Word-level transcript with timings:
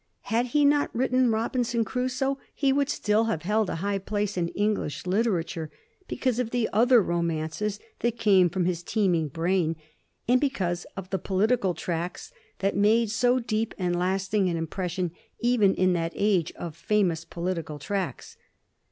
Had 0.33 0.47
he 0.47 0.65
not 0.65 0.89
written" 0.95 1.29
Robinson 1.31 1.85
Crusoe" 1.85 2.39
he 2.55 2.73
would 2.73 2.89
still 2.89 3.25
have 3.25 3.43
held 3.43 3.69
a 3.69 3.75
high 3.85 3.99
place 3.99 4.35
in 4.35 4.47
English 4.47 5.05
literature, 5.05 5.69
because 6.07 6.39
of 6.39 6.49
the 6.49 6.67
other 6.73 7.03
romances 7.03 7.79
that 7.99 8.17
came 8.17 8.49
from 8.49 8.65
his 8.65 8.81
teem 8.81 9.13
ing 9.13 9.27
brain, 9.27 9.75
and 10.27 10.41
because 10.41 10.87
of 10.97 11.11
the 11.11 11.19
political 11.19 11.75
tracts 11.75 12.31
that 12.61 12.75
made 12.75 13.11
so 13.11 13.37
deep 13.37 13.75
and 13.77 13.95
lasting 13.95 14.49
an 14.49 14.57
impression 14.57 15.11
even 15.39 15.75
in 15.75 15.93
that 15.93 16.13
age 16.15 16.51
of 16.53 16.75
famous 16.75 17.23
political 17.23 17.77
tracts. 17.77 18.37